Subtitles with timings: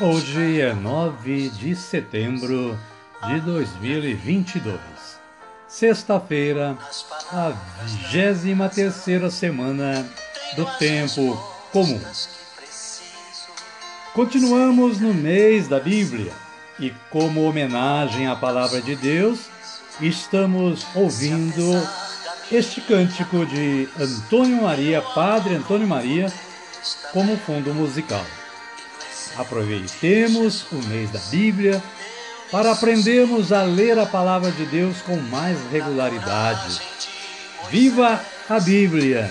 [0.00, 2.78] Hoje é 9 de setembro
[3.26, 4.78] de 2022,
[5.66, 6.78] sexta-feira,
[7.30, 7.52] a
[8.10, 10.06] 23 terceira semana
[10.56, 11.36] do tempo
[11.70, 12.00] comum.
[14.14, 16.32] Continuamos no mês da Bíblia
[16.80, 19.40] e, como homenagem à Palavra de Deus,
[20.00, 21.86] estamos ouvindo
[22.50, 26.32] este cântico de Antônio Maria, Padre Antônio Maria,
[27.12, 28.24] como fundo musical.
[29.36, 31.82] Aproveitemos o mês da Bíblia
[32.50, 36.80] para aprendermos a ler a palavra de Deus com mais regularidade.
[37.70, 39.30] Viva a Bíblia!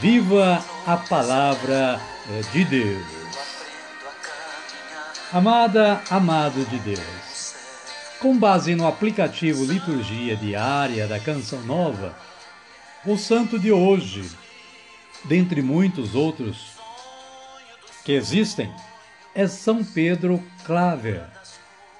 [0.00, 3.18] Viva a palavra eh, de Deus!
[5.32, 7.54] Amada, amado de Deus,
[8.18, 12.16] com base no aplicativo Liturgia Diária da Canção Nova,
[13.04, 14.24] o santo de hoje,
[15.24, 16.78] dentre muitos outros
[18.04, 18.72] que existem,
[19.34, 21.24] é São Pedro Claver,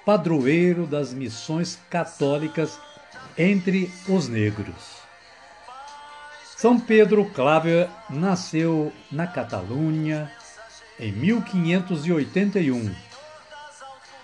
[0.04, 2.78] padroeiro das missões católicas
[3.36, 4.98] entre os negros.
[6.56, 10.28] São Pedro Claver nasceu na Catalunha
[10.98, 12.92] em 1581.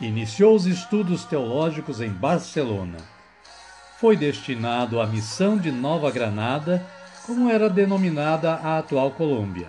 [0.01, 2.99] Iniciou os estudos teológicos em Barcelona.
[4.01, 6.85] Foi destinado à missão de Nova Granada,
[7.27, 9.69] como era denominada a atual Colômbia.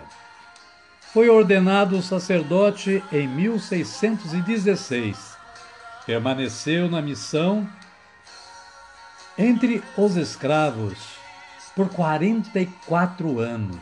[1.12, 5.36] Foi ordenado sacerdote em 1616.
[6.04, 7.66] Permaneceu na missão
[9.38, 11.16] entre os escravos
[11.74, 13.80] por 44 anos,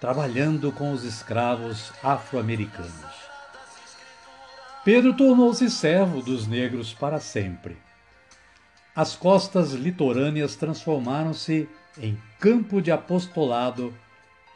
[0.00, 3.24] trabalhando com os escravos afro-americanos.
[4.84, 7.78] Pedro tornou-se servo dos negros para sempre.
[8.96, 11.68] As costas litorâneas transformaram-se
[11.98, 13.92] em campo de apostolado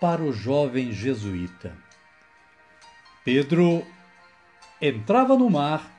[0.01, 1.77] para o jovem jesuíta.
[3.25, 3.85] Pedro
[4.81, 5.91] entrava no mar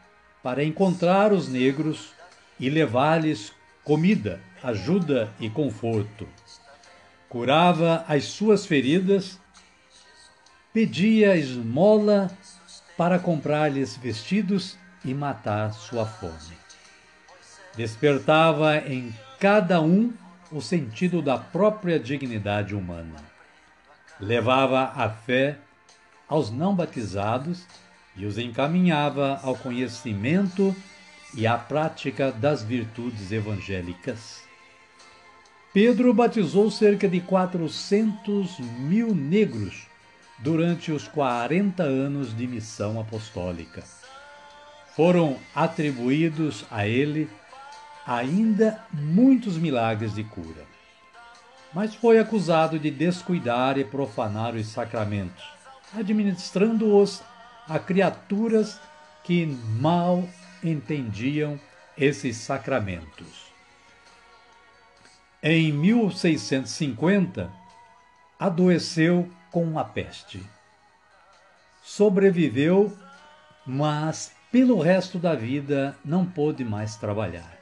[0.42, 2.14] para encontrar os negros
[2.58, 3.52] e levar-lhes
[3.84, 6.26] comida, ajuda e conforto.
[7.28, 9.38] Curava as suas feridas,
[10.72, 12.32] pedia esmola
[12.96, 16.69] para comprar-lhes vestidos e matar sua fome.
[17.80, 20.12] Despertava em cada um
[20.52, 23.30] o sentido da própria dignidade humana
[24.20, 25.58] levava a fé
[26.28, 27.66] aos não batizados
[28.18, 30.76] e os encaminhava ao conhecimento
[31.34, 34.44] e à prática das virtudes evangélicas.
[35.74, 39.88] Pedro batizou cerca de 400 mil negros
[40.40, 43.84] durante os 40 anos de missão apostólica.
[44.98, 47.30] Foram atribuídos a ele
[48.10, 50.70] ainda muitos milagres de cura
[51.74, 55.46] mas foi acusado de descuidar e profanar os sacramentos,
[55.96, 57.22] administrando-os
[57.68, 58.80] a criaturas
[59.24, 59.46] que
[59.80, 60.28] mal
[60.64, 61.60] entendiam
[61.98, 63.50] esses sacramentos.
[65.42, 67.52] Em 1650,
[68.40, 70.44] adoeceu com a peste.
[71.84, 72.98] Sobreviveu,
[73.66, 77.59] mas pelo resto da vida não pôde mais trabalhar.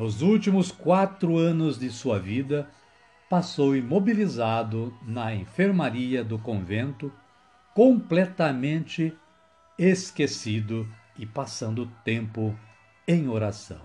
[0.00, 2.66] Nos últimos quatro anos de sua vida,
[3.28, 7.12] passou imobilizado na enfermaria do convento,
[7.74, 9.14] completamente
[9.78, 10.88] esquecido
[11.18, 12.58] e passando tempo
[13.06, 13.82] em oração.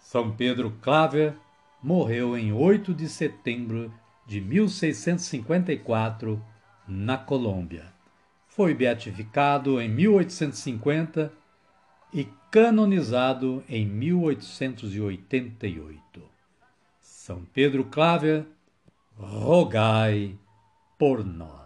[0.00, 1.36] São Pedro Claver
[1.80, 3.94] morreu em 8 de setembro
[4.26, 6.44] de 1654
[6.88, 7.86] na Colômbia.
[8.48, 11.32] Foi beatificado em 1850
[12.12, 16.22] e canonizado em 1888.
[16.98, 18.46] São Pedro Claver,
[19.16, 20.34] rogai
[20.98, 21.58] por nós.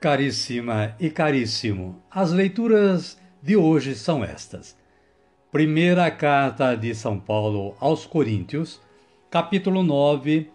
[0.00, 4.78] Caríssima e caríssimo, as leituras de hoje são estas.
[5.50, 8.80] Primeira carta de São Paulo aos Coríntios,
[9.28, 10.48] capítulo 9,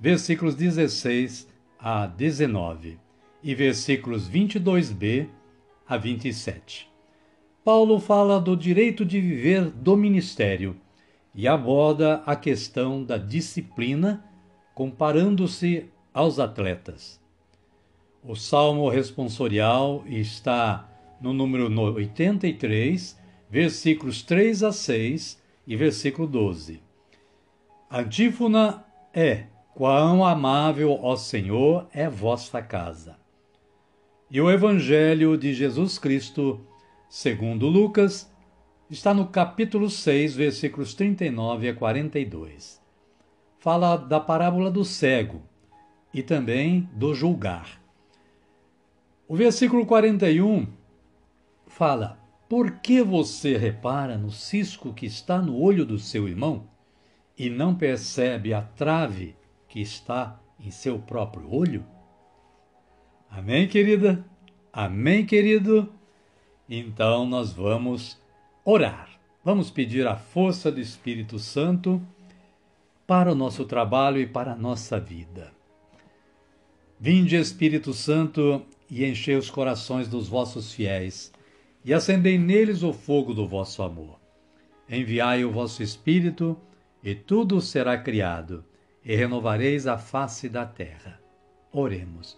[0.00, 1.46] versículos 16
[1.78, 3.04] a 19
[3.46, 5.28] e versículos 22b
[5.86, 6.90] a 27.
[7.64, 10.76] Paulo fala do direito de viver do ministério
[11.32, 14.24] e aborda a questão da disciplina,
[14.74, 17.20] comparando-se aos atletas.
[18.20, 20.90] O salmo responsorial está
[21.20, 23.16] no número 83,
[23.48, 26.82] versículos 3 a 6 e versículo 12.
[27.88, 28.84] A antífona
[29.14, 33.24] é: Quão amável, ó Senhor, é vossa casa.
[34.30, 36.60] E o Evangelho de Jesus Cristo
[37.08, 38.30] segundo Lucas,
[38.90, 42.82] está no capítulo 6, versículos 39 a 42.
[43.58, 45.42] Fala da parábola do cego
[46.12, 47.80] e também do julgar.
[49.28, 50.66] O versículo 41
[51.66, 52.18] fala:
[52.48, 56.68] Por que você repara no cisco que está no olho do seu irmão
[57.38, 59.36] e não percebe a trave
[59.68, 61.95] que está em seu próprio olho?
[63.30, 64.24] Amém, querida?
[64.72, 65.92] Amém, querido?
[66.68, 68.20] Então nós vamos
[68.64, 69.08] orar.
[69.44, 72.02] Vamos pedir a força do Espírito Santo
[73.06, 75.52] para o nosso trabalho e para a nossa vida.
[76.98, 81.32] Vinde, Espírito Santo, e enchei os corações dos vossos fiéis,
[81.84, 84.18] e acendei neles o fogo do vosso amor.
[84.88, 86.58] Enviai o vosso Espírito,
[87.02, 88.64] e tudo será criado,
[89.04, 91.20] e renovareis a face da terra.
[91.70, 92.36] Oremos.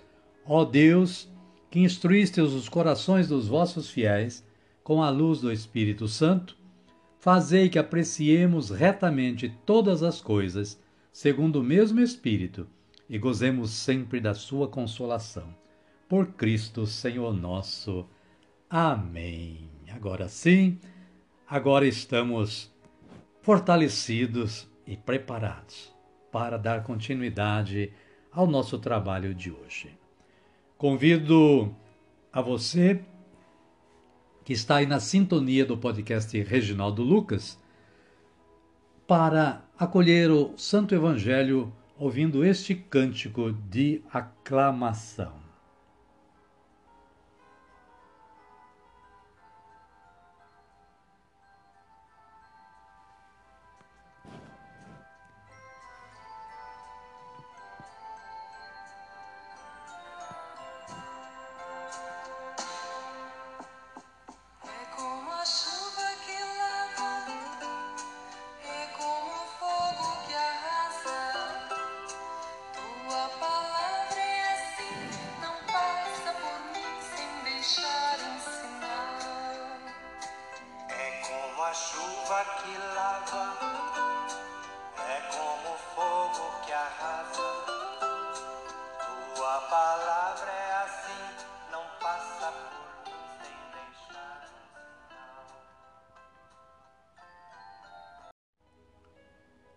[0.51, 1.31] Ó Deus,
[1.71, 4.43] que instruístes os corações dos vossos fiéis
[4.83, 6.57] com a luz do Espírito Santo,
[7.19, 12.67] fazei que apreciemos retamente todas as coisas, segundo o mesmo Espírito,
[13.11, 15.55] e gozemos sempre da sua consolação.
[16.09, 18.09] Por Cristo, Senhor nosso.
[18.71, 19.69] Amém.
[19.91, 20.79] Agora sim,
[21.47, 22.73] agora estamos
[23.43, 25.93] fortalecidos e preparados
[26.33, 27.93] para dar continuidade
[28.33, 29.98] ao nosso trabalho de hoje.
[30.79, 31.75] Convido
[32.33, 33.01] a você
[34.45, 37.59] que está aí na sintonia do podcast Reginaldo Lucas
[39.05, 45.48] para acolher o Santo Evangelho ouvindo este cântico de aclamação.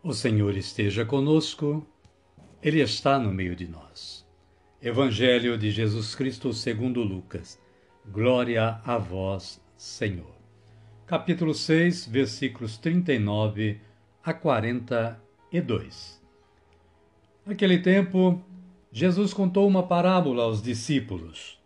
[0.04, 1.86] O Senhor esteja conosco,
[2.60, 4.28] Ele está no meio de nós.
[4.82, 7.62] Evangelho de Jesus Cristo segundo Lucas.
[8.12, 10.34] Glória a vós, Senhor.
[11.06, 13.80] Capítulo 6, versículos 39
[14.24, 16.20] a 42.
[17.46, 18.44] Naquele tempo,
[18.92, 21.62] Jesus contou uma parábola aos discípulos.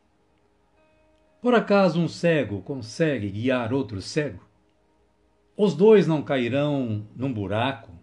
[1.41, 4.45] Por acaso um cego consegue guiar outro cego?
[5.55, 7.95] Os dois não cairão num buraco?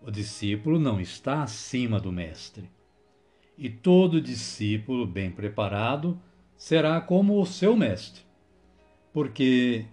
[0.00, 2.70] O discípulo não está acima do mestre.
[3.56, 6.20] E todo discípulo bem preparado
[6.56, 8.22] será como o seu mestre.
[9.12, 9.86] Porque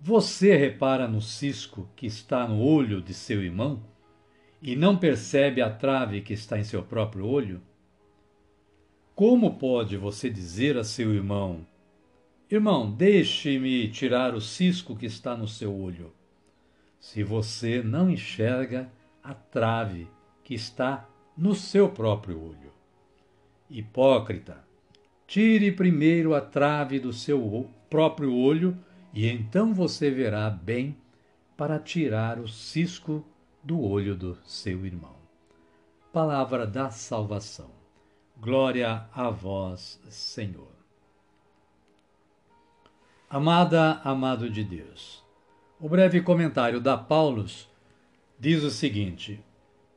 [0.00, 3.82] você repara no cisco que está no olho de seu irmão
[4.62, 7.60] e não percebe a trave que está em seu próprio olho?
[9.14, 11.66] Como pode você dizer a seu irmão:
[12.50, 16.12] Irmão, deixe-me tirar o cisco que está no seu olho?
[16.98, 18.90] Se você não enxerga
[19.22, 20.08] a trave
[20.42, 22.72] que está no seu próprio olho.
[23.70, 24.64] Hipócrita,
[25.26, 28.76] tire primeiro a trave do seu próprio olho
[29.12, 30.96] e então você verá bem
[31.56, 33.24] para tirar o cisco
[33.62, 35.16] do olho do seu irmão.
[36.12, 37.70] Palavra da salvação.
[38.40, 40.72] Glória a vós, Senhor.
[43.28, 45.27] Amada, amado de Deus.
[45.80, 47.68] O breve comentário da Paulus
[48.36, 49.40] diz o seguinte: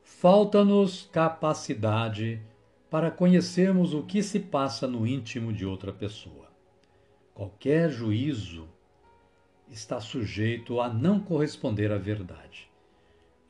[0.04, 2.40] Falta-nos capacidade
[2.88, 6.48] para conhecermos o que se passa no íntimo de outra pessoa.
[7.34, 8.68] Qualquer juízo
[9.68, 12.70] está sujeito a não corresponder à verdade.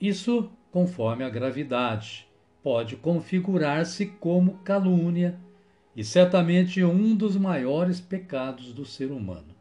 [0.00, 2.26] Isso, conforme a gravidade,
[2.62, 5.38] pode configurar-se como calúnia
[5.94, 9.54] e certamente um dos maiores pecados do ser humano.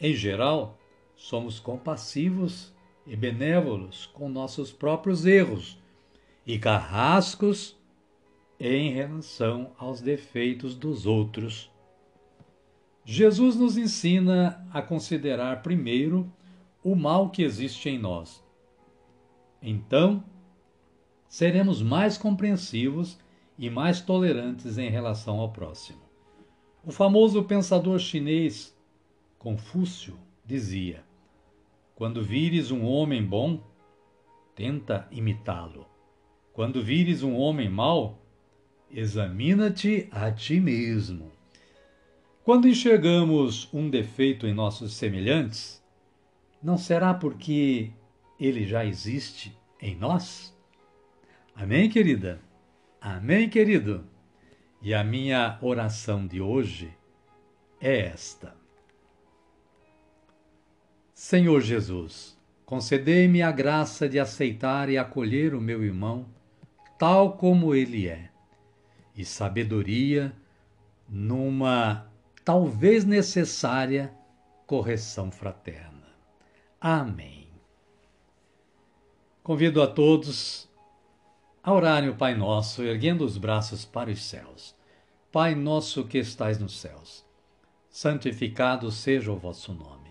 [0.00, 0.80] Em geral,
[1.24, 2.70] somos compassivos
[3.06, 5.78] e benévolos com nossos próprios erros
[6.46, 7.74] e carrascos
[8.60, 11.72] em relação aos defeitos dos outros.
[13.06, 16.30] Jesus nos ensina a considerar primeiro
[16.82, 18.44] o mal que existe em nós.
[19.62, 20.22] Então,
[21.26, 23.18] seremos mais compreensivos
[23.58, 26.02] e mais tolerantes em relação ao próximo.
[26.84, 28.76] O famoso pensador chinês
[29.38, 31.02] Confúcio dizia:
[31.94, 33.62] Quando vires um homem bom,
[34.54, 35.86] tenta imitá-lo.
[36.52, 38.20] Quando vires um homem mau,
[38.90, 41.30] examina-te a ti mesmo.
[42.42, 45.82] Quando enxergamos um defeito em nossos semelhantes,
[46.60, 47.92] não será porque
[48.40, 50.52] ele já existe em nós?
[51.54, 52.40] Amém, querida?
[53.00, 54.04] Amém, querido?
[54.82, 56.92] E a minha oração de hoje
[57.80, 58.63] é esta.
[61.26, 66.26] Senhor Jesus, concedei-me a graça de aceitar e acolher o meu irmão
[66.98, 68.28] tal como ele é,
[69.16, 70.36] e sabedoria
[71.08, 72.12] numa
[72.44, 74.12] talvez necessária
[74.66, 76.12] correção fraterna.
[76.78, 77.48] Amém.
[79.42, 80.68] Convido a todos
[81.62, 84.76] a orarem o Pai Nosso, erguendo os braços para os céus.
[85.32, 87.24] Pai nosso que estais nos céus,
[87.88, 90.03] santificado seja o vosso nome.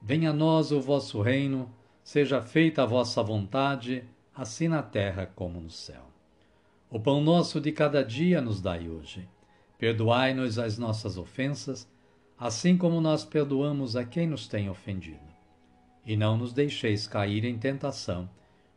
[0.00, 1.70] Venha a nós o vosso reino,
[2.02, 6.06] seja feita a vossa vontade, assim na terra como no céu.
[6.90, 9.28] O pão nosso de cada dia nos dai hoje
[9.78, 11.88] Perdoai-nos as nossas ofensas,
[12.36, 15.20] assim como nós perdoamos a quem nos tem ofendido.
[16.04, 18.28] E não nos deixeis cair em tentação,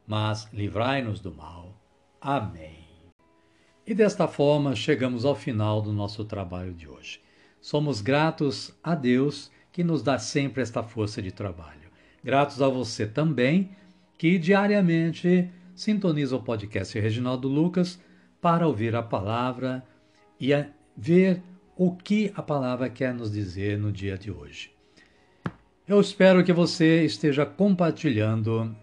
[0.05, 1.75] mas livrai-nos do mal.
[2.19, 2.85] Amém.
[3.85, 7.19] E desta forma chegamos ao final do nosso trabalho de hoje.
[7.59, 11.89] Somos gratos a Deus que nos dá sempre esta força de trabalho.
[12.23, 13.71] Gratos a você também
[14.17, 17.99] que diariamente sintoniza o podcast Reginaldo Lucas
[18.39, 19.83] para ouvir a palavra
[20.39, 21.41] e a ver
[21.75, 24.71] o que a palavra quer nos dizer no dia de hoje.
[25.87, 28.75] Eu espero que você esteja compartilhando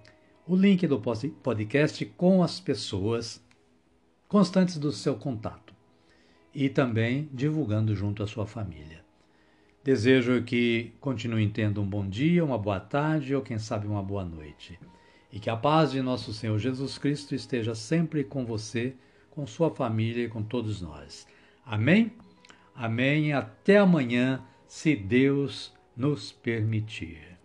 [0.47, 3.40] o link do podcast com as pessoas
[4.26, 5.75] constantes do seu contato
[6.54, 9.08] e também divulgando junto à sua família.
[9.88, 14.23] Desejo que continue tendo um bom dia, uma boa tarde ou quem sabe uma boa
[14.23, 14.78] noite.
[15.33, 18.95] E que a paz de nosso Senhor Jesus Cristo esteja sempre com você,
[19.30, 21.26] com sua família e com todos nós.
[21.64, 22.12] Amém?
[22.75, 23.33] Amém.
[23.33, 27.38] Até amanhã, se Deus nos permitir.